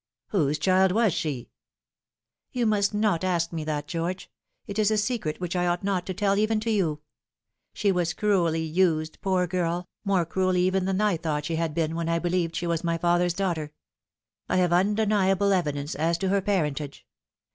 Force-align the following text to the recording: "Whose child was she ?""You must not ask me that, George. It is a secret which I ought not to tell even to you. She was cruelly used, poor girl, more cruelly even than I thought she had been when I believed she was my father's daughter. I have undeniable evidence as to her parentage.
"Whose 0.29 0.57
child 0.57 0.91
was 0.93 1.13
she 1.13 1.51
?""You 2.51 2.65
must 2.65 2.91
not 2.91 3.23
ask 3.23 3.53
me 3.53 3.63
that, 3.65 3.85
George. 3.87 4.31
It 4.65 4.79
is 4.79 4.89
a 4.89 4.97
secret 4.97 5.39
which 5.39 5.55
I 5.55 5.67
ought 5.67 5.83
not 5.83 6.07
to 6.07 6.13
tell 6.15 6.39
even 6.39 6.59
to 6.61 6.71
you. 6.71 7.01
She 7.75 7.91
was 7.91 8.13
cruelly 8.15 8.63
used, 8.63 9.21
poor 9.21 9.45
girl, 9.45 9.87
more 10.03 10.25
cruelly 10.25 10.63
even 10.63 10.85
than 10.85 11.01
I 11.01 11.17
thought 11.17 11.45
she 11.45 11.57
had 11.57 11.75
been 11.75 11.93
when 11.93 12.09
I 12.09 12.17
believed 12.17 12.55
she 12.55 12.65
was 12.65 12.83
my 12.83 12.97
father's 12.97 13.35
daughter. 13.35 13.73
I 14.49 14.57
have 14.57 14.73
undeniable 14.73 15.53
evidence 15.53 15.93
as 15.93 16.17
to 16.17 16.29
her 16.29 16.41
parentage. 16.41 17.05